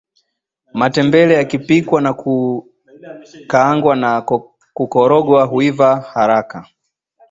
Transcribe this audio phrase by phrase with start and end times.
[0.79, 4.21] matembele yakipikwa na kukaangwa na
[4.73, 6.67] kukoroga huiva haraka